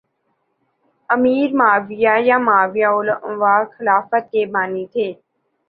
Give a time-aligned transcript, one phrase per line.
[1.09, 5.07] امیر معاویہ یا معاویہ اول اموی خلافت کے بانی تھے